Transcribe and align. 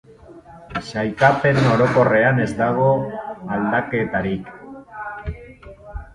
Sailkapen 0.85 1.59
orokorrean 1.73 2.41
ez 2.47 2.49
dago 2.63 2.89
aldaketarik. 3.59 4.51